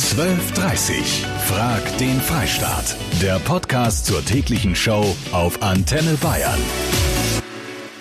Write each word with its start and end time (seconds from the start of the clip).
1230. 0.00 1.26
Frag 1.46 1.98
den 1.98 2.18
Freistaat. 2.22 2.96
Der 3.20 3.38
Podcast 3.38 4.06
zur 4.06 4.24
täglichen 4.24 4.74
Show 4.74 5.14
auf 5.30 5.62
Antenne 5.62 6.14
Bayern. 6.22 6.58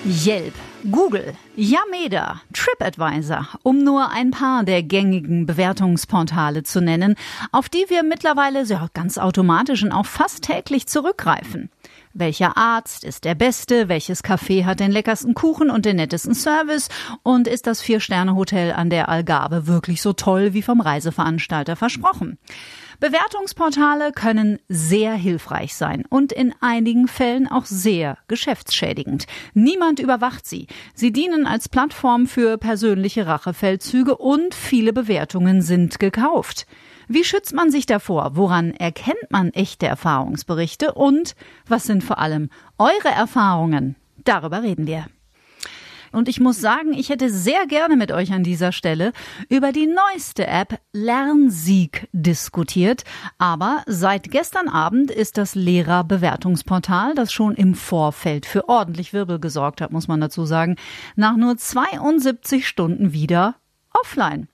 Yelp, 0.06 0.54
Google, 0.90 1.34
Yameda, 1.58 2.42
TripAdvisor, 2.54 3.50
um 3.64 3.84
nur 3.84 4.12
ein 4.12 4.32
paar 4.32 4.64
der 4.64 4.82
gängigen 4.82 5.46
Bewertungsportale 5.46 6.64
zu 6.64 6.80
nennen, 6.80 7.16
auf 7.52 7.68
die 7.68 7.84
wir 7.90 8.04
mittlerweile 8.04 8.64
ja, 8.64 8.88
ganz 8.94 9.18
automatisch 9.18 9.84
und 9.84 9.92
auch 9.92 10.06
fast 10.06 10.44
täglich 10.44 10.88
zurückgreifen. 10.88 11.70
Welcher 12.14 12.58
Arzt 12.58 13.04
ist 13.04 13.24
der 13.24 13.36
beste? 13.36 13.88
Welches 13.88 14.24
Café 14.24 14.66
hat 14.66 14.80
den 14.80 14.92
leckersten 14.92 15.36
Kuchen 15.36 15.70
und 15.70 15.86
den 15.86 15.98
nettesten 15.98 16.34
Service? 16.34 16.90
Und 17.22 17.48
ist 17.48 17.68
das 17.68 17.82
Vier-Sterne-Hotel 17.82 18.72
an 18.72 18.90
der 18.90 19.10
Algarve 19.10 19.68
wirklich 19.68 20.02
so 20.02 20.14
toll 20.14 20.54
wie 20.54 20.64
vom 20.64 20.82
Reiseveranstalter 20.82 21.76
versprochen? 21.76 22.40
Bewertungsportale 23.00 24.12
können 24.12 24.60
sehr 24.68 25.14
hilfreich 25.14 25.76
sein 25.76 26.04
und 26.10 26.34
in 26.34 26.54
einigen 26.60 27.08
Fällen 27.08 27.48
auch 27.48 27.66
sehr 27.66 28.18
geschäftsschädigend. 28.28 29.26
Niemand 29.54 30.00
überwacht 30.00 30.46
sie. 30.46 30.68
Sie 30.96 31.14
dienen 31.14 31.46
als 31.46 31.70
Plattform 31.70 32.26
für 32.28 32.58
persönliche 32.58 33.28
Rachefeldzüge 33.28 34.18
und 34.18 34.54
viele 34.56 34.94
Bewertungen 34.94 35.62
sind 35.62 36.00
gekauft. 36.00 36.66
Wie 37.12 37.24
schützt 37.24 37.56
man 37.56 37.72
sich 37.72 37.88
davor? 37.88 38.34
Woran 38.36 38.72
erkennt 38.72 39.32
man 39.32 39.50
echte 39.50 39.88
Erfahrungsberichte? 39.88 40.94
Und 40.94 41.36
was 41.68 41.86
sind 41.86 42.04
vor 42.04 42.20
allem 42.20 42.52
eure 42.78 43.10
Erfahrungen? 43.10 43.96
Darüber 44.24 44.62
reden 44.62 44.86
wir. 44.86 45.08
Und 46.12 46.30
ich 46.30 46.40
muss 46.40 46.62
sagen, 46.62 46.94
ich 46.94 47.10
hätte 47.10 47.32
sehr 47.32 47.66
gerne 47.66 47.96
mit 47.96 48.12
euch 48.12 48.32
an 48.32 48.44
dieser 48.44 48.72
Stelle 48.72 49.12
über 49.50 49.72
die 49.72 49.88
neueste 49.88 50.46
App 50.46 50.80
Lernsieg 50.94 52.08
diskutiert. 52.14 53.06
Aber 53.40 53.82
seit 53.88 54.30
gestern 54.30 54.70
Abend 54.70 55.10
ist 55.10 55.40
das 55.40 55.56
Lehrerbewertungsportal, 55.56 57.16
das 57.16 57.34
schon 57.34 57.56
im 57.56 57.74
Vorfeld 57.74 58.46
für 58.46 58.70
ordentlich 58.70 59.14
Wirbel 59.14 59.40
gesorgt 59.40 59.82
hat, 59.82 59.92
muss 59.92 60.08
man 60.08 60.22
dazu 60.22 60.46
sagen, 60.46 60.76
nach 61.16 61.38
nur 61.38 61.58
72 61.58 62.68
Stunden 62.68 63.14
wieder 63.14 63.56
offline. 64.00 64.48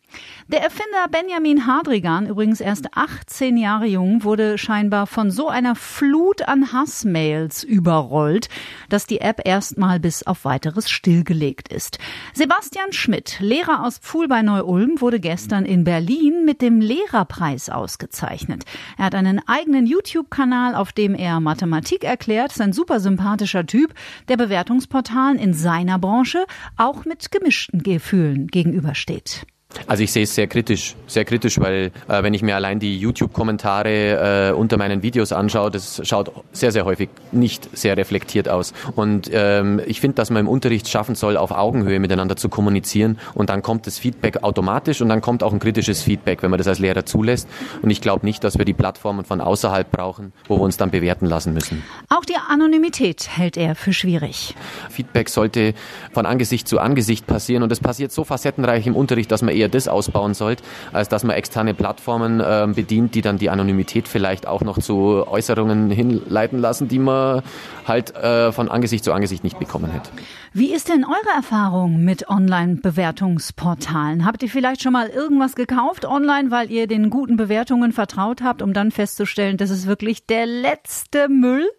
Der 0.48 0.62
Erfinder 0.62 1.08
Benjamin 1.10 1.66
Hadrigan, 1.66 2.28
übrigens 2.28 2.62
erst 2.62 2.96
18 2.96 3.58
Jahre 3.58 3.88
jung, 3.88 4.24
wurde 4.24 4.60
scheinbar 4.60 5.08
von 5.08 5.32
so 5.32 5.50
einer 5.50 5.74
Flut 5.74 6.48
an 6.48 6.72
Hassmails 6.72 7.64
überrollt, 7.64 8.50
dass 8.90 9.08
die 9.08 9.22
App 9.22 9.42
erstmal 9.44 10.00
bis 10.00 10.22
auf 10.22 10.46
weiteres 10.46 10.88
stillgelegt 10.88 11.74
ist. 11.74 11.98
Sebastian 12.34 12.94
Schmidt, 12.94 13.40
Lehrer 13.40 13.84
aus 13.84 13.98
Pfuhl 13.98 14.28
bei 14.28 14.44
Neu-Ulm, 14.44 15.02
wurde 15.02 15.20
gestern 15.20 15.66
in 15.66 15.84
Berlin 15.84 16.46
mit 16.46 16.62
dem 16.62 16.80
Lehrerpreis 16.80 17.72
ausgezeichnet. 17.72 18.66
Er 19.00 19.06
hat 19.06 19.16
einen 19.16 19.42
eigenen 19.48 19.88
YouTube-Kanal, 19.88 20.76
auf 20.76 20.92
dem 20.92 21.16
er 21.16 21.40
Mathematik 21.40 22.04
erklärt, 22.04 22.52
ist 22.52 22.62
ein 22.62 22.72
super 22.72 23.00
sympathischer 23.00 23.66
Typ, 23.66 23.96
der 24.28 24.38
Bewertungsportalen 24.38 25.40
in 25.40 25.56
seiner 25.56 25.98
Branche 25.98 26.46
auch 26.78 27.04
mit 27.06 27.32
gemischten 27.32 27.82
Gefühlen 27.82 28.46
gegenübersteht. 28.46 29.48
Also 29.88 30.04
ich 30.04 30.12
sehe 30.12 30.24
es 30.24 30.36
sehr 30.36 30.48
kritisch, 30.48 30.96
sehr 31.08 31.26
kritisch, 31.26 31.60
weil 31.60 31.92
äh, 32.08 32.24
wenn 32.24 32.34
ich 32.34 32.42
mir 32.42 32.56
allein 32.56 32.80
die 32.80 32.98
YouTube-Kommentare 33.00 34.50
äh, 34.50 34.54
unter 34.54 34.78
meinen 34.78 35.04
Videos 35.04 35.32
anschaue, 35.32 35.72
das 35.72 36.02
schaut 36.04 36.32
sehr, 36.52 36.72
sehr 36.72 36.86
häufig 36.86 37.10
nicht 37.32 37.76
sehr 37.78 37.98
reflektiert 37.98 38.50
aus. 38.50 38.74
Und 38.96 39.30
ähm, 39.34 39.82
ich 39.86 40.02
finde, 40.02 40.16
dass 40.16 40.30
man 40.30 40.42
im 40.42 40.48
Unterricht 40.48 40.88
schaffen 40.88 41.16
soll, 41.16 41.38
auf 41.38 41.52
Augenhöhe 41.52 42.00
miteinander 42.00 42.36
zu 42.36 42.50
kommunizieren 42.50 43.20
und 43.34 43.50
dann 43.50 43.62
kommt 43.62 43.88
das 43.88 44.00
Feedback 44.00 44.44
automatisch 44.44 45.02
und 45.02 45.10
dann 45.10 45.22
kommt 45.22 45.44
auch 45.44 45.54
ein 45.54 45.60
kritisches 45.60 46.02
Feedback, 46.02 46.42
wenn 46.42 46.52
man 46.52 46.58
das 46.58 46.68
als 46.68 46.80
Lehrer 46.80 47.06
zulässt. 47.06 47.48
Und 47.82 47.90
ich 47.90 48.02
glaube 48.02 48.26
nicht, 48.26 48.44
dass 48.44 48.58
wir 48.58 48.66
die 48.66 48.74
Plattformen 48.74 49.26
von 49.26 49.42
außerhalb 49.42 49.92
brauchen, 49.92 50.34
wo 50.48 50.58
wir 50.58 50.62
uns 50.62 50.78
dann 50.78 50.92
bewerten 50.92 51.26
lassen 51.26 51.54
müssen. 51.54 51.84
Auch 52.10 52.26
die 52.26 52.36
Anonymität 52.50 53.28
hält 53.30 53.58
er 53.58 53.76
für 53.76 53.94
schwierig. 53.94 54.56
Feedback 54.90 55.30
sollte 55.30 55.74
von 56.14 56.26
Angesicht 56.26 56.68
zu 56.68 56.80
Angesicht 56.80 57.28
passieren 57.28 57.64
und 57.64 57.72
es 57.72 57.80
passiert 57.80 58.12
so 58.12 58.24
facettenreich 58.24 58.88
im 58.88 58.96
Unterricht, 58.96 59.32
dass 59.32 59.42
man 59.42 59.56
eher 59.56 59.65
das 59.70 59.88
ausbauen 59.88 60.34
sollte, 60.34 60.64
als 60.94 61.10
dass 61.10 61.24
man 61.24 61.36
externe 61.36 61.74
Plattformen 61.74 62.40
äh, 62.40 62.68
bedient, 62.74 63.16
die 63.16 63.22
dann 63.22 63.38
die 63.38 63.50
Anonymität 63.50 64.08
vielleicht 64.08 64.48
auch 64.48 64.62
noch 64.62 64.80
zu 64.80 65.26
Äußerungen 65.28 65.92
hinleiten 65.92 66.60
lassen, 66.60 66.88
die 66.88 67.00
man 67.00 67.42
halt 67.88 68.16
äh, 68.16 68.52
von 68.52 68.70
Angesicht 68.70 69.04
zu 69.04 69.14
Angesicht 69.14 69.44
nicht 69.44 69.60
bekommen 69.60 69.92
hätte. 69.92 70.10
Wie 70.54 70.74
ist 70.74 70.90
denn 70.90 71.04
eure 71.04 71.36
Erfahrung 71.36 72.04
mit 72.04 72.30
Online-Bewertungsportalen? 72.30 74.26
Habt 74.26 74.42
ihr 74.44 74.50
vielleicht 74.50 74.82
schon 74.82 74.94
mal 74.94 75.10
irgendwas 75.10 75.56
gekauft 75.56 76.06
online, 76.06 76.52
weil 76.52 76.72
ihr 76.72 76.88
den 76.88 77.10
guten 77.10 77.38
Bewertungen 77.38 77.92
vertraut 77.92 78.42
habt, 78.42 78.62
um 78.62 78.74
dann 78.74 78.92
festzustellen, 78.92 79.58
das 79.58 79.70
ist 79.70 79.86
wirklich 79.86 80.26
der 80.26 80.46
letzte 80.46 81.28
Müll? 81.30 81.70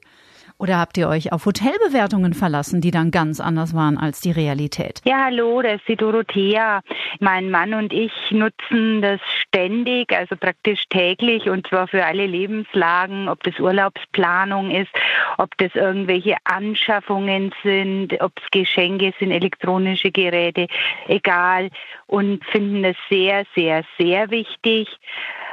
Oder 0.59 0.79
habt 0.79 0.97
ihr 0.97 1.09
euch 1.09 1.33
auf 1.33 1.45
Hotelbewertungen 1.45 2.33
verlassen, 2.33 2.81
die 2.81 2.91
dann 2.91 3.11
ganz 3.11 3.41
anders 3.41 3.75
waren 3.75 3.99
als 3.99 4.21
die 4.21 4.31
Realität? 4.31 5.03
Ja, 5.05 5.27
hallo, 5.27 5.61
das 5.61 5.75
ist 5.75 5.89
die 5.89 5.97
Dorothea. 5.97 6.81
Mein 7.21 7.51
Mann 7.51 7.75
und 7.75 7.93
ich 7.93 8.13
nutzen 8.31 9.03
das 9.03 9.21
ständig, 9.43 10.13
also 10.13 10.35
praktisch 10.35 10.85
täglich 10.89 11.51
und 11.51 11.67
zwar 11.67 11.89
für 11.89 12.07
alle 12.07 12.27
Lebenslagen, 12.27 13.29
ob 13.29 13.43
das 13.43 13.59
Urlaubsplanung 13.61 14.71
ist, 14.71 14.91
ob 15.37 15.57
das 15.59 15.75
irgendwelche 15.75 16.37
Anschaffungen 16.45 17.53
sind, 17.63 18.19
ob 18.23 18.33
es 18.37 18.51
Geschenke 18.51 19.13
sind, 19.19 19.33
elektronische 19.33 20.11
Geräte, 20.11 20.69
egal 21.07 21.69
und 22.07 22.43
finden 22.47 22.83
es 22.85 22.97
sehr, 23.11 23.45
sehr, 23.55 23.85
sehr 23.99 24.31
wichtig. 24.31 24.89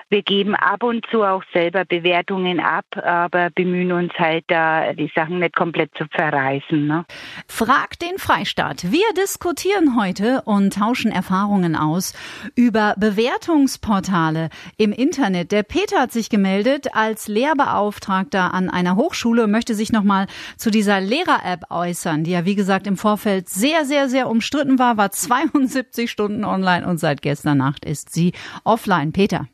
Wir 0.09 0.21
geben 0.21 0.55
ab 0.55 0.83
und 0.83 1.05
zu 1.09 1.23
auch 1.23 1.43
selber 1.53 1.85
Bewertungen 1.85 2.59
ab, 2.59 2.85
aber 2.95 3.49
bemühen 3.49 3.91
uns 3.91 4.13
halt 4.17 4.45
da, 4.47 4.93
die 4.93 5.11
Sachen 5.15 5.39
nicht 5.39 5.55
komplett 5.55 5.91
zu 5.97 6.05
verreißen. 6.11 6.85
Ne? 6.85 7.05
Frag 7.47 7.99
den 7.99 8.17
Freistaat. 8.17 8.91
Wir 8.91 9.05
diskutieren 9.17 9.99
heute 9.99 10.41
und 10.45 10.73
tauschen 10.73 11.11
Erfahrungen 11.11 11.75
aus 11.75 12.13
über 12.55 12.95
Bewertungsportale 12.97 14.49
im 14.77 14.91
Internet. 14.91 15.51
Der 15.51 15.63
Peter 15.63 16.01
hat 16.01 16.11
sich 16.11 16.29
gemeldet 16.29 16.87
als 16.93 17.27
Lehrbeauftragter 17.27 18.53
an 18.53 18.69
einer 18.69 18.95
Hochschule 18.95 19.45
und 19.45 19.51
möchte 19.51 19.75
sich 19.75 19.91
nochmal 19.91 20.27
zu 20.57 20.71
dieser 20.71 21.01
Lehrer-App 21.01 21.71
äußern, 21.71 22.23
die 22.23 22.31
ja 22.31 22.45
wie 22.45 22.55
gesagt 22.55 22.87
im 22.87 22.97
Vorfeld 22.97 23.49
sehr, 23.49 23.85
sehr, 23.85 24.09
sehr 24.09 24.29
umstritten 24.29 24.79
war, 24.79 24.97
war 24.97 25.11
72 25.11 26.09
Stunden 26.09 26.43
online 26.43 26.85
und 26.85 26.97
seit 26.97 27.21
gestern 27.21 27.57
Nacht 27.57 27.85
ist 27.85 28.13
sie 28.13 28.33
offline. 28.63 29.11
Peter. 29.13 29.47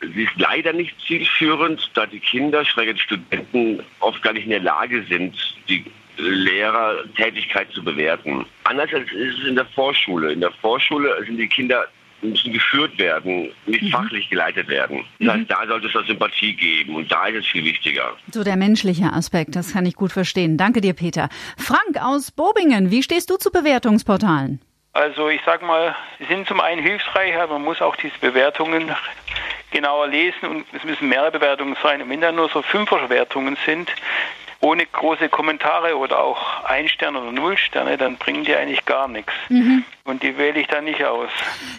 Sie 0.00 0.24
ist 0.24 0.32
leider 0.36 0.72
nicht 0.72 0.94
zielführend, 1.06 1.90
da 1.94 2.06
die 2.06 2.20
Kinder, 2.20 2.64
schräg 2.64 2.98
Studenten, 2.98 3.82
oft 4.00 4.22
gar 4.22 4.32
nicht 4.32 4.44
in 4.44 4.50
der 4.50 4.60
Lage 4.60 5.04
sind, 5.08 5.36
die 5.68 5.84
Lehrertätigkeit 6.16 7.70
zu 7.72 7.82
bewerten. 7.82 8.46
Anders 8.64 8.92
als 8.92 9.10
ist 9.12 9.38
es 9.38 9.48
in 9.48 9.56
der 9.56 9.66
Vorschule. 9.66 10.32
In 10.32 10.40
der 10.40 10.52
Vorschule 10.52 11.24
sind 11.24 11.38
die 11.38 11.48
Kinder 11.48 11.86
müssen 12.22 12.52
geführt 12.52 12.98
werden, 12.98 13.50
nicht 13.66 13.82
mhm. 13.82 13.90
fachlich 13.90 14.28
geleitet 14.28 14.68
werden. 14.68 15.04
Das 15.18 15.26
mhm. 15.26 15.40
heißt, 15.40 15.50
da 15.50 15.66
sollte 15.66 15.86
es 15.86 15.92
da 15.92 16.02
Sympathie 16.02 16.54
geben 16.54 16.96
und 16.96 17.10
da 17.10 17.26
ist 17.26 17.36
es 17.38 17.46
viel 17.46 17.64
wichtiger. 17.64 18.16
So 18.30 18.44
der 18.44 18.56
menschliche 18.56 19.12
Aspekt, 19.12 19.56
das 19.56 19.72
kann 19.72 19.86
ich 19.86 19.94
gut 19.94 20.12
verstehen. 20.12 20.56
Danke 20.56 20.80
dir, 20.80 20.94
Peter. 20.94 21.28
Frank 21.56 22.02
aus 22.02 22.30
Bobingen, 22.30 22.90
wie 22.90 23.02
stehst 23.02 23.30
du 23.30 23.36
zu 23.36 23.50
Bewertungsportalen? 23.50 24.60
Also 24.92 25.28
ich 25.28 25.40
sag 25.46 25.62
mal, 25.62 25.94
sie 26.18 26.26
sind 26.26 26.48
zum 26.48 26.60
einen 26.60 26.82
hilfreich, 26.82 27.36
aber 27.36 27.54
man 27.54 27.62
muss 27.62 27.80
auch 27.80 27.94
diese 27.96 28.18
Bewertungen 28.20 28.90
genauer 29.70 30.08
lesen 30.08 30.48
und 30.48 30.66
es 30.72 30.84
müssen 30.84 31.08
mehrere 31.08 31.32
Bewertungen 31.32 31.76
sein. 31.82 32.02
Und 32.02 32.10
wenn 32.10 32.20
da 32.20 32.32
nur 32.32 32.48
so 32.48 32.62
Fünferwertungen 32.62 33.56
sind, 33.64 33.90
ohne 34.62 34.84
große 34.84 35.28
Kommentare 35.30 35.96
oder 35.96 36.22
auch 36.22 36.64
ein 36.64 36.88
Stern 36.88 37.16
oder 37.16 37.32
null 37.32 37.56
Sterne, 37.56 37.96
dann 37.96 38.16
bringen 38.16 38.44
die 38.44 38.54
eigentlich 38.54 38.84
gar 38.84 39.08
nichts. 39.08 39.32
Mhm. 39.48 39.84
Und 40.04 40.22
die 40.22 40.36
wähle 40.36 40.60
ich 40.60 40.66
dann 40.66 40.84
nicht 40.84 41.02
aus. 41.04 41.30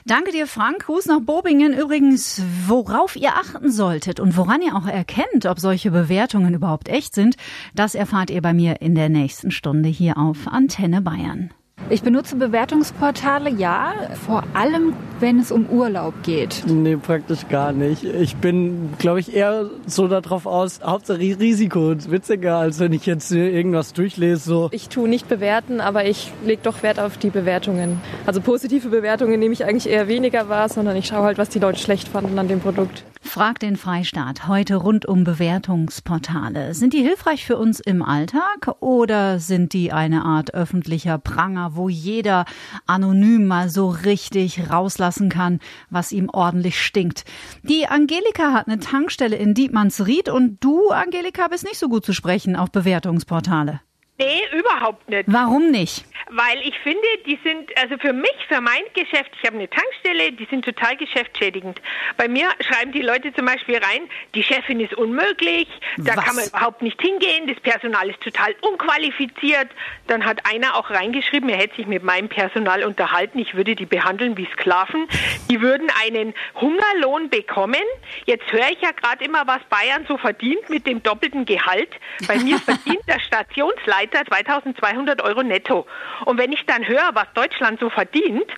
Danke 0.05 0.31
dir, 0.31 0.47
Frank. 0.47 0.85
Gruß 0.85 1.05
nach 1.05 1.19
Bobingen. 1.21 1.77
Übrigens, 1.77 2.41
worauf 2.67 3.15
ihr 3.15 3.33
achten 3.33 3.71
solltet 3.71 4.19
und 4.19 4.35
woran 4.35 4.61
ihr 4.61 4.75
auch 4.75 4.87
erkennt, 4.87 5.45
ob 5.45 5.59
solche 5.59 5.91
Bewertungen 5.91 6.53
überhaupt 6.55 6.89
echt 6.89 7.13
sind, 7.13 7.35
das 7.75 7.93
erfahrt 7.93 8.31
ihr 8.31 8.41
bei 8.41 8.53
mir 8.53 8.81
in 8.81 8.95
der 8.95 9.09
nächsten 9.09 9.51
Stunde 9.51 9.89
hier 9.89 10.17
auf 10.17 10.47
Antenne 10.47 11.01
Bayern. 11.01 11.53
Ich 11.91 12.03
benutze 12.03 12.37
Bewertungsportale, 12.37 13.49
ja, 13.49 13.91
vor 14.25 14.43
allem 14.53 14.93
wenn 15.19 15.39
es 15.39 15.51
um 15.51 15.65
Urlaub 15.65 16.13
geht. 16.23 16.63
Nee, 16.65 16.95
praktisch 16.95 17.49
gar 17.49 17.73
nicht. 17.73 18.05
Ich 18.05 18.37
bin, 18.37 18.93
glaube 18.97 19.19
ich, 19.19 19.35
eher 19.35 19.69
so 19.87 20.07
darauf 20.07 20.45
aus, 20.45 20.79
Hauptsache 20.81 21.19
Risiko 21.19 21.93
witziger, 22.09 22.55
als 22.55 22.79
wenn 22.79 22.93
ich 22.93 23.05
jetzt 23.05 23.29
irgendwas 23.33 23.91
durchlese. 23.91 24.41
So. 24.41 24.69
Ich 24.71 24.87
tue 24.87 25.09
nicht 25.09 25.27
bewerten, 25.27 25.81
aber 25.81 26.05
ich 26.05 26.31
lege 26.45 26.61
doch 26.63 26.81
Wert 26.81 26.97
auf 26.97 27.17
die 27.17 27.29
Bewertungen. 27.29 27.99
Also 28.25 28.39
positive 28.39 28.87
Bewertungen 28.87 29.37
nehme 29.41 29.53
ich 29.53 29.65
eigentlich 29.65 29.91
eher 29.91 30.07
weniger 30.07 30.47
wahr, 30.47 30.69
sondern 30.69 30.95
ich 30.95 31.07
schaue 31.07 31.23
halt, 31.23 31.37
was 31.37 31.49
die 31.49 31.59
Leute 31.59 31.79
schlecht 31.79 32.07
fanden 32.07 32.39
an 32.39 32.47
dem 32.47 32.61
Produkt. 32.61 33.03
Frag 33.23 33.59
den 33.59 33.77
Freistaat 33.77 34.47
heute 34.47 34.75
rund 34.75 35.05
um 35.05 35.23
Bewertungsportale. 35.23 36.73
Sind 36.73 36.93
die 36.93 37.03
hilfreich 37.03 37.45
für 37.45 37.55
uns 37.55 37.79
im 37.79 38.01
Alltag 38.01 38.75
oder 38.81 39.39
sind 39.39 39.73
die 39.73 39.93
eine 39.93 40.25
Art 40.25 40.53
öffentlicher 40.53 41.17
Pranger, 41.17 41.75
wo 41.75 41.87
jeder 41.87 42.45
anonym 42.87 43.47
mal 43.47 43.69
so 43.69 43.89
richtig 43.89 44.69
rauslassen 44.69 45.29
kann, 45.29 45.59
was 45.89 46.11
ihm 46.11 46.29
ordentlich 46.29 46.81
stinkt? 46.81 47.23
Die 47.63 47.87
Angelika 47.87 48.51
hat 48.51 48.67
eine 48.67 48.79
Tankstelle 48.79 49.37
in 49.37 49.53
Dietmannsried 49.53 50.27
und 50.27 50.57
du, 50.61 50.89
Angelika, 50.89 51.47
bist 51.47 51.63
nicht 51.63 51.77
so 51.77 51.89
gut 51.89 52.03
zu 52.03 52.13
sprechen 52.13 52.55
auf 52.55 52.71
Bewertungsportale. 52.71 53.81
Nee, 54.17 54.41
überhaupt 54.59 55.09
nicht. 55.09 55.23
Warum 55.27 55.71
nicht? 55.71 56.05
Weil 56.33 56.61
ich 56.61 56.77
finde, 56.79 57.07
die 57.25 57.37
sind, 57.43 57.77
also 57.77 57.97
für 57.97 58.13
mich, 58.13 58.35
für 58.47 58.61
mein 58.61 58.83
Geschäft, 58.93 59.31
ich 59.37 59.45
habe 59.45 59.57
eine 59.57 59.69
Tankstelle, 59.69 60.31
die 60.31 60.45
sind 60.45 60.63
total 60.63 60.95
geschäftsschädigend. 60.95 61.81
Bei 62.15 62.29
mir 62.29 62.47
schreiben 62.61 62.93
die 62.93 63.01
Leute 63.01 63.33
zum 63.33 63.45
Beispiel 63.45 63.75
rein, 63.75 64.09
die 64.33 64.41
Chefin 64.41 64.79
ist 64.79 64.93
unmöglich, 64.93 65.67
da 65.97 66.15
Was? 66.15 66.23
kann 66.23 66.35
man 66.37 66.45
überhaupt 66.45 66.81
nicht 66.83 67.01
hingehen, 67.01 67.47
das 67.47 67.59
Personal 67.59 68.09
ist 68.09 68.21
total 68.21 68.55
unqualifiziert. 68.61 69.67
Dann 70.07 70.25
hat 70.25 70.45
einer 70.45 70.77
auch 70.77 70.89
reingeschrieben, 70.89 71.49
er 71.49 71.57
hätte 71.57 71.75
sich 71.75 71.87
mit 71.87 72.03
meinem 72.03 72.29
Personal 72.29 72.85
unterhalten, 72.85 73.37
ich 73.39 73.53
würde 73.53 73.75
die 73.75 73.85
behandeln 73.85 74.37
wie 74.37 74.47
Sklaven. 74.53 75.07
Die 75.49 75.59
würden 75.59 75.89
einen 76.01 76.33
Hungerlohn 76.55 77.29
bekommen. 77.29 77.83
Jetzt 78.25 78.49
höre 78.51 78.69
ich 78.71 78.79
ja 78.81 78.91
gerade 78.91 79.25
immer, 79.25 79.45
was 79.47 79.59
Bayern 79.69 80.05
so 80.07 80.17
verdient 80.17 80.69
mit 80.69 80.87
dem 80.87 81.03
doppelten 81.03 81.45
Gehalt. 81.45 81.89
Bei 82.25 82.37
mir 82.37 82.57
verdient 82.59 83.01
der 83.07 83.19
Stationsleiter 83.27 84.25
2200 84.25 85.21
Euro 85.21 85.43
netto. 85.43 85.85
Und 86.25 86.37
wenn 86.37 86.51
ich 86.51 86.65
dann 86.65 86.87
höre, 86.87 87.11
was 87.13 87.27
Deutschland 87.33 87.79
so 87.79 87.89
verdient, 87.89 88.49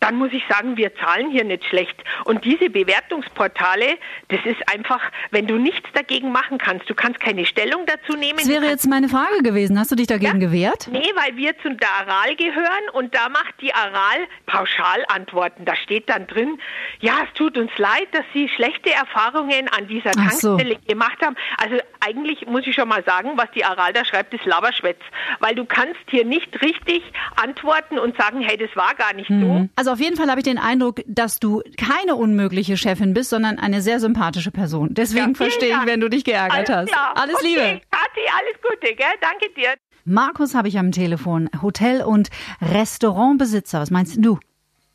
dann 0.00 0.16
muss 0.16 0.32
ich 0.32 0.42
sagen, 0.48 0.76
wir 0.76 0.94
zahlen 0.96 1.30
hier 1.30 1.44
nicht 1.44 1.64
schlecht. 1.64 1.96
Und 2.24 2.44
diese 2.44 2.70
Bewertungsportale, 2.70 3.98
das 4.28 4.40
ist 4.44 4.68
einfach, 4.72 5.00
wenn 5.30 5.46
du 5.46 5.56
nichts 5.56 5.88
dagegen 5.92 6.32
machen 6.32 6.58
kannst, 6.58 6.88
du 6.88 6.94
kannst 6.94 7.20
keine 7.20 7.44
Stellung 7.46 7.84
dazu 7.86 8.16
nehmen. 8.16 8.38
Das 8.38 8.48
wäre 8.48 8.66
jetzt 8.66 8.86
meine 8.86 9.08
Frage 9.08 9.42
gewesen. 9.42 9.78
Hast 9.78 9.90
du 9.90 9.96
dich 9.96 10.06
dagegen 10.06 10.40
gewehrt? 10.40 10.88
Nee, 10.90 11.10
weil 11.14 11.36
wir 11.36 11.58
zu 11.58 11.74
der 11.74 11.88
Aral 11.90 12.36
gehören 12.36 12.88
und 12.92 13.14
da 13.14 13.28
macht 13.28 13.54
die 13.60 13.74
Aral 13.74 14.26
Pauschalantworten. 14.46 15.64
Da 15.64 15.74
steht 15.76 16.08
dann 16.08 16.26
drin, 16.26 16.58
ja, 17.00 17.14
es 17.24 17.32
tut 17.34 17.58
uns 17.58 17.70
leid, 17.76 18.08
dass 18.12 18.24
Sie 18.32 18.48
schlechte 18.48 18.92
Erfahrungen 18.92 19.68
an 19.68 19.88
dieser 19.88 20.12
Ach 20.18 20.30
so. 20.30 20.56
Tankstelle 20.56 20.78
gemacht 20.86 21.18
haben. 21.22 21.36
Also 21.58 21.76
eigentlich 22.00 22.46
muss 22.46 22.66
ich 22.66 22.74
schon 22.74 22.88
mal 22.88 23.04
sagen, 23.04 23.32
was 23.36 23.50
die 23.52 23.64
Aral 23.64 23.92
da 23.92 24.04
schreibt, 24.04 24.32
ist 24.34 24.44
Laberschwätz. 24.44 25.00
Weil 25.40 25.54
du 25.54 25.64
kannst 25.64 26.00
hier 26.08 26.24
nicht 26.24 26.62
richtig 26.62 27.02
antworten 27.36 27.98
und 27.98 28.16
sagen, 28.16 28.40
hey, 28.40 28.56
das 28.56 28.74
war 28.76 28.94
gar 28.94 29.12
nicht 29.12 29.28
so. 29.28 29.68
Also 29.76 29.87
auf 29.88 30.00
jeden 30.00 30.16
Fall 30.16 30.28
habe 30.28 30.40
ich 30.40 30.44
den 30.44 30.58
Eindruck, 30.58 31.00
dass 31.06 31.38
du 31.40 31.62
keine 31.76 32.14
unmögliche 32.16 32.76
Chefin 32.76 33.14
bist, 33.14 33.30
sondern 33.30 33.58
eine 33.58 33.80
sehr 33.80 34.00
sympathische 34.00 34.50
Person. 34.50 34.88
Deswegen 34.94 35.28
Ja, 35.28 35.34
verstehe 35.34 35.70
ich, 35.70 35.86
wenn 35.86 36.00
du 36.00 36.08
dich 36.08 36.24
geärgert 36.24 36.68
Alles 36.70 36.70
hast. 36.70 36.92
klar. 36.92 37.12
Alles 37.16 37.34
okay. 37.36 37.46
Liebe. 37.48 37.60
Kathi, 37.90 38.20
alles 38.38 38.62
Gute, 38.62 38.94
gell? 38.94 39.06
Danke 39.20 39.46
dir. 39.56 39.74
Markus 40.04 40.54
habe 40.54 40.68
ich 40.68 40.78
am 40.78 40.90
Telefon, 40.92 41.50
Hotel- 41.60 42.02
und 42.02 42.30
Restaurantbesitzer. 42.62 43.80
Was 43.80 43.90
meinst 43.90 44.16
du? 44.24 44.38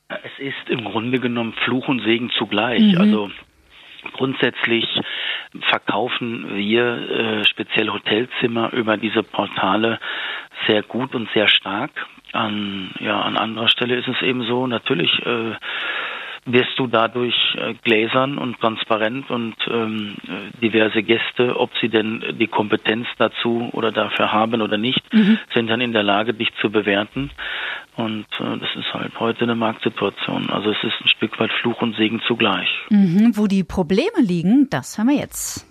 Es 0.09 0.31
ist 0.39 0.69
im 0.69 0.83
Grunde 0.83 1.19
genommen 1.19 1.53
Fluch 1.65 1.87
und 1.87 2.01
Segen 2.01 2.31
zugleich. 2.37 2.97
Also 2.99 3.29
grundsätzlich 4.13 4.85
verkaufen 5.61 6.55
wir 6.55 7.09
äh, 7.09 7.45
speziell 7.45 7.89
Hotelzimmer 7.89 8.73
über 8.73 8.97
diese 8.97 9.23
Portale 9.23 9.99
sehr 10.67 10.83
gut 10.83 11.15
und 11.15 11.29
sehr 11.33 11.47
stark. 11.47 11.91
An, 12.31 12.91
ja, 12.99 13.21
an 13.21 13.37
anderer 13.37 13.67
Stelle 13.67 13.95
ist 13.95 14.07
es 14.07 14.21
eben 14.21 14.43
so, 14.43 14.65
natürlich 14.65 15.11
äh, 15.25 15.53
wirst 16.45 16.77
du 16.77 16.87
dadurch 16.87 17.35
äh, 17.55 17.73
gläsern 17.83 18.37
und 18.37 18.59
transparent 18.59 19.29
und 19.29 19.55
ähm, 19.69 20.15
äh, 20.27 20.57
diverse 20.61 21.03
Gäste, 21.03 21.57
ob 21.57 21.71
sie 21.79 21.89
denn 21.89 22.23
die 22.39 22.47
Kompetenz 22.47 23.07
dazu 23.17 23.69
oder 23.73 23.91
dafür 23.91 24.31
haben 24.31 24.61
oder 24.61 24.77
nicht, 24.77 25.01
sind 25.53 25.69
dann 25.69 25.79
in 25.79 25.93
der 25.93 26.03
Lage, 26.03 26.33
dich 26.33 26.53
zu 26.59 26.69
bewerten. 26.69 27.31
Und 27.95 28.25
äh, 28.39 28.57
das 28.57 28.69
ist 28.75 28.93
halt 28.93 29.19
heute 29.19 29.41
eine 29.41 29.55
Marktsituation. 29.55 30.49
Also 30.49 30.71
es 30.71 30.77
ist 30.83 30.93
ein 31.01 31.07
Stück 31.09 31.39
weit 31.39 31.51
Fluch 31.61 31.81
und 31.81 31.95
Segen 31.95 32.21
zugleich. 32.27 32.67
Mhm, 32.89 33.37
wo 33.37 33.47
die 33.47 33.63
Probleme 33.63 34.19
liegen, 34.19 34.67
das 34.69 34.97
hören 34.97 35.09
wir 35.09 35.15
jetzt. 35.15 35.67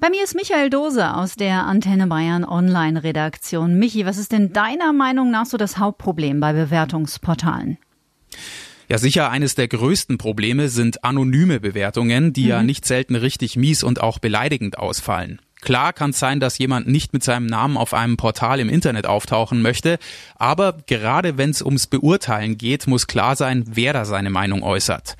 Bei 0.00 0.10
mir 0.10 0.24
ist 0.24 0.34
Michael 0.34 0.70
Dose 0.70 1.14
aus 1.14 1.36
der 1.36 1.64
Antenne 1.64 2.06
Bayern 2.06 2.44
Online-Redaktion. 2.44 3.78
Michi, 3.78 4.06
was 4.06 4.18
ist 4.18 4.32
denn 4.32 4.52
deiner 4.52 4.92
Meinung 4.92 5.30
nach 5.30 5.46
so 5.46 5.56
das 5.56 5.78
Hauptproblem 5.78 6.40
bei 6.40 6.52
Bewertungsportalen? 6.52 7.78
Ja, 8.88 8.98
sicher 8.98 9.30
eines 9.30 9.54
der 9.54 9.68
größten 9.68 10.18
Probleme 10.18 10.68
sind 10.68 11.04
anonyme 11.04 11.60
Bewertungen, 11.60 12.32
die 12.32 12.48
ja 12.48 12.62
nicht 12.62 12.84
selten 12.84 13.16
richtig 13.16 13.56
mies 13.56 13.82
und 13.82 14.02
auch 14.02 14.18
beleidigend 14.18 14.78
ausfallen. 14.78 15.40
Klar 15.64 15.94
kann 15.94 16.10
es 16.10 16.18
sein, 16.18 16.40
dass 16.40 16.58
jemand 16.58 16.88
nicht 16.88 17.14
mit 17.14 17.24
seinem 17.24 17.46
Namen 17.46 17.78
auf 17.78 17.94
einem 17.94 18.18
Portal 18.18 18.60
im 18.60 18.68
Internet 18.68 19.06
auftauchen 19.06 19.62
möchte, 19.62 19.98
aber 20.36 20.76
gerade 20.86 21.38
wenn 21.38 21.50
es 21.50 21.62
ums 21.62 21.86
Beurteilen 21.86 22.58
geht, 22.58 22.86
muss 22.86 23.06
klar 23.06 23.34
sein, 23.34 23.64
wer 23.66 23.94
da 23.94 24.04
seine 24.04 24.28
Meinung 24.28 24.62
äußert. 24.62 25.16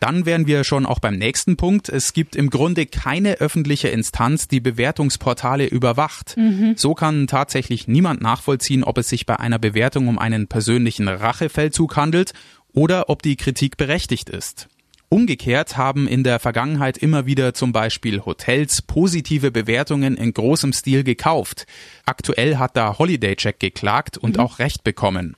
Dann 0.00 0.26
wären 0.26 0.48
wir 0.48 0.64
schon 0.64 0.84
auch 0.84 0.98
beim 0.98 1.16
nächsten 1.16 1.56
Punkt. 1.56 1.88
Es 1.88 2.12
gibt 2.12 2.34
im 2.34 2.50
Grunde 2.50 2.86
keine 2.86 3.34
öffentliche 3.36 3.88
Instanz, 3.88 4.48
die 4.48 4.60
Bewertungsportale 4.60 5.66
überwacht. 5.66 6.36
So 6.76 6.94
kann 6.94 7.28
tatsächlich 7.28 7.86
niemand 7.86 8.20
nachvollziehen, 8.20 8.82
ob 8.82 8.98
es 8.98 9.08
sich 9.08 9.26
bei 9.26 9.38
einer 9.38 9.60
Bewertung 9.60 10.08
um 10.08 10.18
einen 10.18 10.48
persönlichen 10.48 11.06
Rachefeldzug 11.06 11.96
handelt 11.96 12.32
oder 12.72 13.08
ob 13.08 13.22
die 13.22 13.36
Kritik 13.36 13.76
berechtigt 13.76 14.28
ist. 14.28 14.68
Umgekehrt 15.14 15.76
haben 15.76 16.08
in 16.08 16.24
der 16.24 16.40
Vergangenheit 16.40 16.98
immer 16.98 17.24
wieder 17.24 17.54
zum 17.54 17.70
Beispiel 17.70 18.22
Hotels 18.22 18.82
positive 18.82 19.52
Bewertungen 19.52 20.16
in 20.16 20.34
großem 20.34 20.72
Stil 20.72 21.04
gekauft. 21.04 21.68
Aktuell 22.04 22.56
hat 22.56 22.76
da 22.76 22.98
Holiday 22.98 23.36
Check 23.36 23.60
geklagt 23.60 24.18
und 24.18 24.40
auch 24.40 24.58
Recht 24.58 24.82
bekommen. 24.82 25.36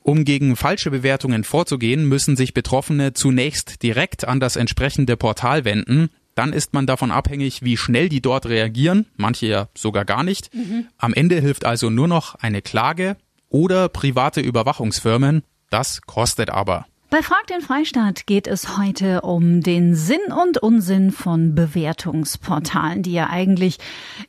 Um 0.00 0.24
gegen 0.24 0.56
falsche 0.56 0.90
Bewertungen 0.90 1.44
vorzugehen, 1.44 2.08
müssen 2.08 2.34
sich 2.34 2.52
Betroffene 2.52 3.12
zunächst 3.12 3.84
direkt 3.84 4.26
an 4.26 4.40
das 4.40 4.56
entsprechende 4.56 5.16
Portal 5.16 5.64
wenden. 5.64 6.08
Dann 6.34 6.52
ist 6.52 6.72
man 6.72 6.88
davon 6.88 7.12
abhängig, 7.12 7.62
wie 7.62 7.76
schnell 7.76 8.08
die 8.08 8.22
dort 8.22 8.46
reagieren, 8.46 9.06
manche 9.16 9.46
ja 9.46 9.68
sogar 9.76 10.04
gar 10.04 10.24
nicht. 10.24 10.50
Am 10.98 11.14
Ende 11.14 11.40
hilft 11.40 11.64
also 11.64 11.90
nur 11.90 12.08
noch 12.08 12.34
eine 12.34 12.60
Klage 12.60 13.16
oder 13.48 13.88
private 13.88 14.40
Überwachungsfirmen. 14.40 15.44
Das 15.70 16.00
kostet 16.02 16.50
aber. 16.50 16.86
Bei 17.12 17.22
Frag 17.22 17.46
den 17.46 17.60
Freistaat 17.60 18.26
geht 18.26 18.46
es 18.46 18.78
heute 18.78 19.20
um 19.20 19.60
den 19.60 19.94
Sinn 19.94 20.32
und 20.32 20.56
Unsinn 20.56 21.10
von 21.10 21.54
Bewertungsportalen, 21.54 23.02
die 23.02 23.12
ja 23.12 23.28
eigentlich 23.28 23.76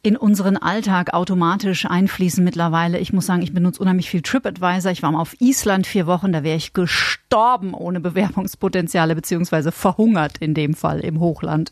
in 0.02 0.18
unseren 0.18 0.58
Alltag 0.58 1.14
automatisch 1.14 1.86
einfließen 1.86 2.44
mittlerweile. 2.44 3.00
Ich 3.00 3.14
muss 3.14 3.26
sagen, 3.26 3.42
ich 3.42 3.54
benutze 3.54 3.82
unheimlich 3.82 4.10
viel 4.10 4.22
TripAdvisor. 4.22 4.92
Ich 4.92 5.02
war 5.02 5.14
mal 5.14 5.22
auf 5.22 5.40
Island 5.40 5.88
vier 5.88 6.08
Wochen, 6.08 6.34
da 6.34 6.44
wäre 6.44 6.58
ich 6.58 6.74
gestorben 6.74 7.74
ohne 7.74 8.02
Bewerbungspotenziale, 8.02 9.16
beziehungsweise 9.16 9.72
verhungert 9.72 10.40
in 10.40 10.54
dem 10.54 10.74
Fall 10.74 11.00
im 11.00 11.22
Hochland. 11.22 11.72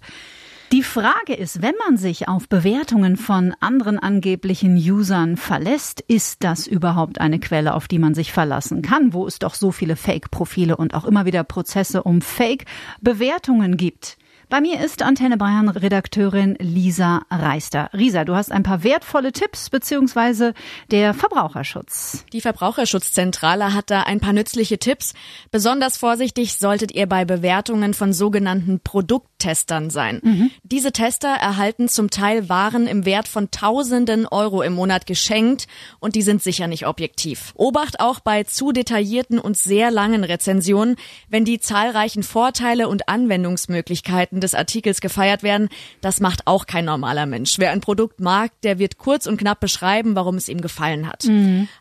Die 0.72 0.84
Frage 0.84 1.34
ist, 1.34 1.62
wenn 1.62 1.76
man 1.86 1.98
sich 1.98 2.30
auf 2.30 2.48
Bewertungen 2.48 3.18
von 3.18 3.54
anderen 3.60 4.00
angeblichen 4.00 4.78
Usern 4.78 5.36
verlässt, 5.36 6.00
ist 6.00 6.46
das 6.46 6.66
überhaupt 6.66 7.20
eine 7.20 7.40
Quelle, 7.40 7.74
auf 7.74 7.90
die 7.90 8.00
man 8.00 8.14
sich 8.14 8.32
verlassen 8.32 8.82
kann, 8.82 9.12
wo 9.12 9.28
es 9.28 9.38
doch 9.38 9.54
so 9.54 9.74
viele 9.74 9.98
Fake-Profile 9.98 10.78
und 10.78 10.94
auch 10.94 11.04
immer 11.04 11.26
wieder 11.26 11.44
Prozesse 11.44 12.04
um 12.04 12.22
Fake-Bewertungen 12.22 13.76
gibt? 13.76 14.18
Bei 14.52 14.60
mir 14.60 14.82
ist 14.82 15.02
Antenne 15.02 15.38
Bayern 15.38 15.70
Redakteurin 15.70 16.58
Lisa 16.60 17.22
Reister. 17.32 17.90
Risa, 17.94 18.26
du 18.26 18.36
hast 18.36 18.52
ein 18.52 18.64
paar 18.64 18.84
wertvolle 18.84 19.32
Tipps 19.32 19.70
beziehungsweise 19.70 20.54
der 20.92 21.14
Verbraucherschutz. 21.14 22.26
Die 22.34 22.42
Verbraucherschutzzentrale 22.42 23.74
hat 23.74 23.90
da 23.90 24.02
ein 24.02 24.20
paar 24.20 24.34
nützliche 24.34 24.78
Tipps. 24.78 25.14
Besonders 25.52 25.96
vorsichtig 25.96 26.58
solltet 26.58 26.94
ihr 26.94 27.08
bei 27.08 27.24
Bewertungen 27.24 27.94
von 27.94 28.12
sogenannten 28.12 28.82
Produkttestern 28.82 29.90
sein. 29.90 30.52
Diese 30.64 30.92
Tester 30.92 31.30
erhalten 31.30 31.88
zum 31.88 32.10
Teil 32.10 32.50
Waren 32.50 32.88
im 32.88 33.06
Wert 33.06 33.30
von 33.30 33.52
Tausenden 33.52 34.28
Euro 34.28 34.64
im 34.64 34.74
Monat 34.74 35.06
geschenkt 35.06 35.68
und 36.02 36.16
die 36.16 36.24
sind 36.24 36.44
sicher 36.44 36.68
nicht 36.68 36.88
objektiv. 36.88 37.54
Obacht 37.56 38.02
auch 38.02 38.20
bei 38.20 38.44
zu 38.44 38.74
detaillierten 38.74 39.40
und 39.40 39.56
sehr 39.56 39.92
langen 39.92 40.26
Rezensionen, 40.26 40.98
wenn 41.30 41.46
die 41.46 41.62
zahlreichen 41.62 42.24
Vorteile 42.24 42.90
und 42.90 43.08
Anwendungsmöglichkeiten 43.08 44.41
des 44.42 44.56
Artikels 44.56 45.00
gefeiert 45.00 45.44
werden. 45.44 45.70
Das 46.02 46.20
macht 46.20 46.48
auch 46.48 46.66
kein 46.66 46.86
normaler 46.86 47.26
Mensch. 47.26 47.58
Wer 47.58 47.72
ein 47.72 47.82
Produkt 47.82 48.20
mag, 48.20 48.52
der 48.64 48.80
wird 48.80 48.98
kurz 48.98 49.26
und 49.28 49.38
knapp 49.38 49.60
beschreiben, 49.60 50.16
warum 50.16 50.36
es 50.36 50.50
ihm 50.50 50.62
gefallen 50.62 51.08
hat. 51.08 51.26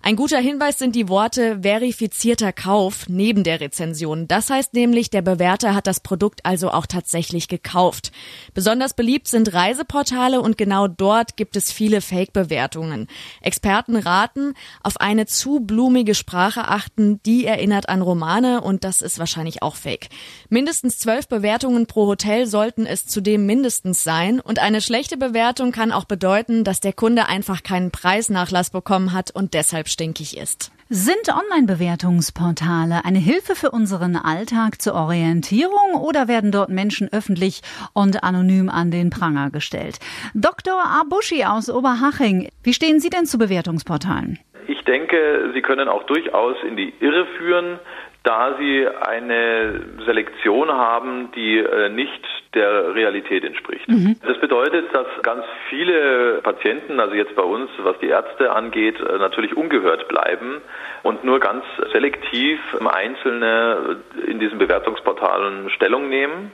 Ein 0.02 0.16
guter 0.16 0.38
Hinweis 0.38 0.78
sind 0.78 0.94
die 0.94 1.08
Worte 1.08 1.60
verifizierter 1.62 2.52
Kauf 2.52 3.08
neben 3.08 3.42
der 3.42 3.60
Rezension. 3.60 4.28
Das 4.28 4.50
heißt 4.50 4.74
nämlich, 4.74 5.10
der 5.10 5.22
Bewerter 5.22 5.74
hat 5.74 5.86
das 5.86 6.00
Produkt 6.00 6.44
also 6.44 6.70
auch 6.70 6.86
tatsächlich 6.86 7.48
gekauft. 7.48 8.12
Besonders 8.54 8.94
beliebt 8.94 9.28
sind 9.28 9.52
Reiseportale 9.52 10.40
und 10.40 10.58
genau 10.58 10.88
dort 10.88 11.36
gibt 11.36 11.56
es 11.56 11.72
viele 11.72 12.00
Fake-Bewertungen. 12.00 13.06
Experten 13.40 13.96
raten, 13.96 14.54
auf 14.82 15.00
eine 15.00 15.26
zu 15.26 15.60
blumige 15.60 16.14
Sprache 16.14 16.68
achten, 16.68 17.20
die 17.24 17.46
erinnert 17.46 17.88
an 17.88 18.02
Romane 18.02 18.60
und 18.60 18.84
das 18.84 19.02
ist 19.02 19.18
wahrscheinlich 19.18 19.62
auch 19.62 19.76
fake. 19.76 20.08
Mindestens 20.48 20.98
zwölf 20.98 21.28
Bewertungen 21.28 21.86
pro 21.86 22.06
Hotel 22.06 22.46
sollten 22.50 22.84
es 22.84 23.06
zudem 23.06 23.46
mindestens 23.46 24.04
sein. 24.04 24.40
Und 24.40 24.58
eine 24.58 24.82
schlechte 24.82 25.16
Bewertung 25.16 25.72
kann 25.72 25.92
auch 25.92 26.04
bedeuten, 26.04 26.64
dass 26.64 26.80
der 26.80 26.92
Kunde 26.92 27.26
einfach 27.26 27.62
keinen 27.62 27.90
Preisnachlass 27.90 28.70
bekommen 28.70 29.14
hat 29.14 29.30
und 29.30 29.54
deshalb 29.54 29.88
stinkig 29.88 30.36
ist. 30.36 30.72
Sind 30.92 31.28
Online-Bewertungsportale 31.28 33.04
eine 33.04 33.20
Hilfe 33.20 33.54
für 33.54 33.70
unseren 33.70 34.16
Alltag 34.16 34.82
zur 34.82 34.94
Orientierung 34.94 35.94
oder 35.94 36.26
werden 36.26 36.50
dort 36.50 36.68
Menschen 36.68 37.08
öffentlich 37.12 37.62
und 37.94 38.24
anonym 38.24 38.68
an 38.68 38.90
den 38.90 39.10
Pranger 39.10 39.50
gestellt? 39.50 40.00
Dr. 40.34 40.74
Abushi 41.00 41.44
aus 41.44 41.70
Oberhaching, 41.70 42.48
wie 42.64 42.74
stehen 42.74 42.98
Sie 42.98 43.08
denn 43.08 43.24
zu 43.24 43.38
Bewertungsportalen? 43.38 44.40
Ich 44.66 44.82
denke, 44.82 45.52
sie 45.54 45.62
können 45.62 45.88
auch 45.88 46.02
durchaus 46.04 46.56
in 46.66 46.76
die 46.76 46.92
Irre 46.98 47.26
führen, 47.38 47.78
da 48.24 48.56
sie 48.58 48.86
eine 48.86 49.82
Selektion 50.04 50.70
haben, 50.70 51.30
die 51.36 51.58
äh, 51.58 51.88
nicht 51.88 52.26
der 52.54 52.94
Realität 52.94 53.44
entspricht. 53.44 53.88
Mhm. 53.88 54.16
Das 54.26 54.38
bedeutet, 54.40 54.92
dass 54.92 55.06
ganz 55.22 55.44
viele 55.68 56.40
Patienten, 56.42 56.98
also 56.98 57.14
jetzt 57.14 57.36
bei 57.36 57.42
uns, 57.42 57.70
was 57.78 57.96
die 58.00 58.08
Ärzte 58.08 58.52
angeht, 58.52 58.98
äh, 59.00 59.18
natürlich 59.18 59.56
ungehört 59.56 60.08
bleiben 60.08 60.60
und 61.04 61.22
nur 61.22 61.38
ganz 61.38 61.64
selektiv 61.92 62.58
Einzelne 62.84 64.00
in 64.26 64.40
diesen 64.40 64.58
Bewertungsportalen 64.58 65.70
Stellung 65.70 66.08
nehmen. 66.08 66.50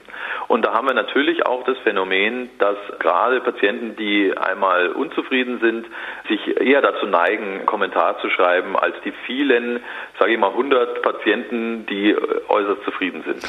Und 0.47 0.65
da 0.65 0.73
haben 0.73 0.87
wir 0.87 0.93
natürlich 0.93 1.45
auch 1.45 1.63
das 1.63 1.77
Phänomen, 1.79 2.49
dass 2.59 2.77
gerade 2.99 3.41
Patienten, 3.41 3.95
die 3.95 4.37
einmal 4.37 4.89
unzufrieden 4.89 5.59
sind, 5.59 5.87
sich 6.29 6.61
eher 6.61 6.81
dazu 6.81 7.07
neigen, 7.07 7.55
einen 7.55 7.65
Kommentar 7.65 8.19
zu 8.19 8.29
schreiben, 8.29 8.77
als 8.77 8.95
die 9.03 9.13
vielen, 9.25 9.81
sage 10.19 10.33
ich 10.33 10.37
mal, 10.37 10.51
100 10.51 11.01
Patienten, 11.01 11.85
die 11.87 12.15
äußerst 12.47 12.83
zufrieden 12.83 13.23
sind. 13.25 13.43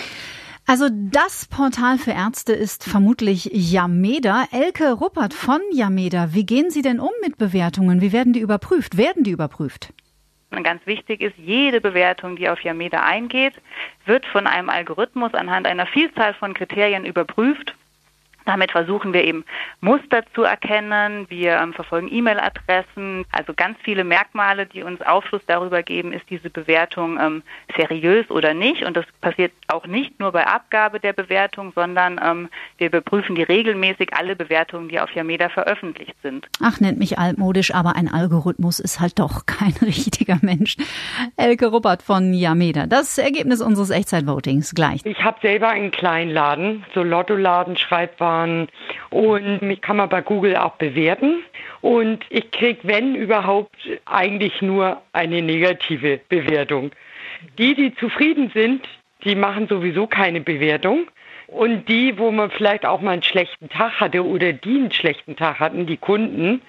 Also 0.68 0.90
das 0.92 1.46
Portal 1.46 1.96
für 1.96 2.10
Ärzte 2.10 2.52
ist 2.52 2.84
vermutlich 2.84 3.48
Yameda. 3.54 4.44
Elke 4.52 4.92
Ruppert 4.92 5.32
von 5.32 5.62
Yameda, 5.72 6.34
wie 6.34 6.44
gehen 6.44 6.68
Sie 6.68 6.82
denn 6.82 7.00
um 7.00 7.08
mit 7.22 7.38
Bewertungen? 7.38 8.02
Wie 8.02 8.12
werden 8.12 8.34
die 8.34 8.40
überprüft? 8.40 8.98
Werden 8.98 9.24
die 9.24 9.30
überprüft? 9.30 9.94
Ganz 10.50 10.84
wichtig 10.84 11.22
ist, 11.22 11.38
jede 11.38 11.80
Bewertung, 11.80 12.36
die 12.36 12.50
auf 12.50 12.60
Yameda 12.60 13.02
eingeht, 13.02 13.54
wird 14.04 14.26
von 14.26 14.46
einem 14.46 14.68
Algorithmus 14.68 15.32
anhand 15.32 15.66
einer 15.66 15.86
Vielzahl 15.86 16.34
von 16.34 16.52
Kriterien 16.52 17.06
überprüft 17.06 17.74
damit 18.48 18.72
versuchen 18.72 19.12
wir 19.12 19.24
eben 19.24 19.44
Muster 19.80 20.22
zu 20.34 20.42
erkennen. 20.42 21.26
Wir 21.28 21.58
ähm, 21.58 21.74
verfolgen 21.74 22.08
E-Mail-Adressen, 22.10 23.26
also 23.30 23.52
ganz 23.54 23.76
viele 23.82 24.04
Merkmale, 24.04 24.64
die 24.64 24.82
uns 24.82 25.02
Aufschluss 25.02 25.42
darüber 25.46 25.82
geben, 25.82 26.14
ist 26.14 26.24
diese 26.30 26.48
Bewertung 26.48 27.18
ähm, 27.20 27.42
seriös 27.76 28.30
oder 28.30 28.54
nicht. 28.54 28.84
Und 28.84 28.96
das 28.96 29.04
passiert 29.20 29.52
auch 29.68 29.86
nicht 29.86 30.18
nur 30.18 30.32
bei 30.32 30.46
Abgabe 30.46 30.98
der 30.98 31.12
Bewertung, 31.12 31.72
sondern 31.74 32.18
ähm, 32.24 32.48
wir 32.78 32.86
überprüfen 32.86 33.34
die 33.34 33.42
regelmäßig 33.42 34.14
alle 34.14 34.34
Bewertungen, 34.34 34.88
die 34.88 34.98
auf 34.98 35.14
Yameda 35.14 35.50
veröffentlicht 35.50 36.14
sind. 36.22 36.48
Ach, 36.62 36.80
nennt 36.80 36.98
mich 36.98 37.18
altmodisch, 37.18 37.74
aber 37.74 37.96
ein 37.96 38.08
Algorithmus 38.08 38.78
ist 38.78 38.98
halt 38.98 39.18
doch 39.18 39.44
kein 39.46 39.74
richtiger 39.82 40.38
Mensch. 40.40 40.76
Elke 41.36 41.66
Ruppert 41.66 42.02
von 42.02 42.32
Yameda. 42.32 42.86
Das 42.86 43.18
Ergebnis 43.18 43.60
unseres 43.60 43.90
Echtzeitvotings 43.90 44.74
gleich. 44.74 45.02
Ich 45.04 45.22
habe 45.22 45.36
selber 45.42 45.68
einen 45.68 45.90
kleinen 45.90 46.30
Laden, 46.30 46.86
so 46.94 47.02
Lottoladen, 47.02 47.76
Schreibwaren 47.76 48.37
fahren 48.38 48.68
und 49.10 49.62
mich 49.62 49.80
kann 49.80 49.96
man 49.96 50.08
bei 50.08 50.20
Google 50.22 50.56
auch 50.56 50.76
bewerten. 50.76 51.42
Und 51.80 52.24
ich 52.30 52.50
kriege, 52.50 52.80
wenn 52.82 53.14
überhaupt, 53.14 53.76
eigentlich 54.06 54.62
nur 54.62 55.00
eine 55.12 55.42
negative 55.42 56.20
Bewertung. 56.28 56.90
Die, 57.58 57.74
die 57.74 57.94
zufrieden 57.94 58.50
sind, 58.52 58.86
die 59.24 59.34
machen 59.34 59.68
sowieso 59.68 60.06
keine 60.06 60.40
Bewertung. 60.40 61.06
Und 61.46 61.88
die, 61.88 62.18
wo 62.18 62.30
man 62.30 62.50
vielleicht 62.50 62.84
auch 62.84 63.00
mal 63.00 63.12
einen 63.12 63.22
schlechten 63.22 63.70
Tag 63.70 64.00
hatte 64.00 64.26
oder 64.26 64.52
die 64.52 64.76
einen 64.76 64.92
schlechten 64.92 65.34
Tag 65.34 65.60
hatten, 65.60 65.86
die 65.86 65.96
Kunden, 65.96 66.60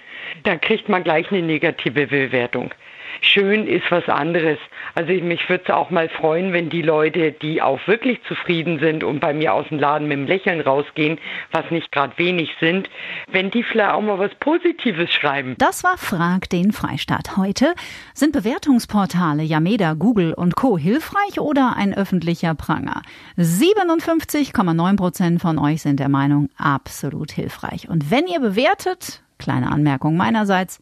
da 0.43 0.55
kriegt 0.55 0.87
man 0.87 1.03
gleich 1.03 1.29
eine 1.31 1.41
negative 1.41 2.07
Bewertung 2.07 2.73
schön 3.21 3.67
ist 3.67 3.89
was 3.89 4.07
anderes. 4.07 4.57
Also 4.95 5.13
mich 5.13 5.47
würde 5.49 5.63
es 5.65 5.69
auch 5.71 5.89
mal 5.89 6.09
freuen, 6.09 6.53
wenn 6.53 6.69
die 6.69 6.81
Leute, 6.81 7.31
die 7.31 7.61
auch 7.61 7.79
wirklich 7.87 8.21
zufrieden 8.27 8.79
sind 8.79 9.03
und 9.03 9.19
bei 9.19 9.33
mir 9.33 9.53
aus 9.53 9.67
dem 9.69 9.79
Laden 9.79 10.07
mit 10.07 10.17
dem 10.17 10.27
Lächeln 10.27 10.61
rausgehen, 10.61 11.19
was 11.51 11.69
nicht 11.71 11.91
gerade 11.91 12.17
wenig 12.17 12.49
sind, 12.59 12.89
wenn 13.31 13.51
die 13.51 13.63
vielleicht 13.63 13.93
auch 13.93 14.01
mal 14.01 14.19
was 14.19 14.33
Positives 14.35 15.11
schreiben. 15.13 15.55
Das 15.57 15.83
war 15.83 15.97
Frag 15.97 16.49
den 16.49 16.71
Freistaat. 16.71 17.37
Heute 17.37 17.73
sind 18.13 18.33
Bewertungsportale 18.33 19.43
Yameda, 19.43 19.93
Google 19.93 20.33
und 20.33 20.55
Co. 20.55 20.77
hilfreich 20.77 21.39
oder 21.39 21.75
ein 21.75 21.93
öffentlicher 21.93 22.55
Pranger? 22.55 23.01
57,9 23.37 24.97
Prozent 24.97 25.41
von 25.41 25.59
euch 25.59 25.81
sind 25.81 25.99
der 25.99 26.09
Meinung 26.09 26.49
absolut 26.57 27.31
hilfreich. 27.31 27.89
Und 27.89 28.11
wenn 28.11 28.27
ihr 28.27 28.39
bewertet, 28.39 29.21
kleine 29.37 29.71
Anmerkung 29.71 30.17
meinerseits, 30.17 30.81